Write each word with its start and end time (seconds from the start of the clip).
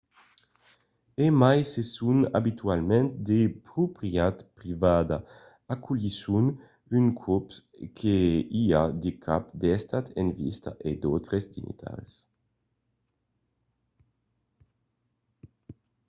e 1.23 1.25
mai 1.41 1.59
se 1.71 1.81
son 1.95 2.19
abitualament 2.39 3.09
de 3.29 3.39
proprietat 3.67 4.37
privada 4.59 5.17
aculhisson 5.75 6.45
d’unes 6.87 7.17
còps 7.23 7.55
que 7.97 8.17
i 8.61 8.63
a 8.81 8.83
de 9.03 9.11
caps 9.25 9.51
d’estat 9.61 10.05
en 10.21 10.27
visita 10.39 10.71
e 10.89 10.91
d’autres 11.01 11.43
dignitaris 11.53 12.13